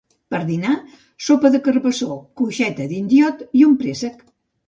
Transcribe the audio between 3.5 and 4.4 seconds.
i un préssec